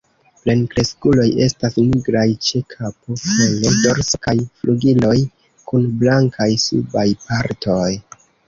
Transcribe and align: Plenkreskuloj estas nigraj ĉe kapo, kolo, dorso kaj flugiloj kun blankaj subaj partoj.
Plenkreskuloj 0.43 1.25
estas 1.47 1.75
nigraj 1.89 2.23
ĉe 2.47 2.61
kapo, 2.75 3.19
kolo, 3.25 3.75
dorso 3.83 4.23
kaj 4.25 4.35
flugiloj 4.63 5.15
kun 5.69 5.89
blankaj 6.01 6.51
subaj 6.69 7.09
partoj. 7.29 7.89